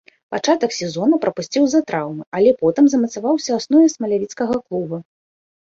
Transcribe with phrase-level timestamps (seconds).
[0.35, 4.97] Пачатак сезона прапусціў з-за траўмы, але потым замацаваўся ў аснове смалявіцкага клуба.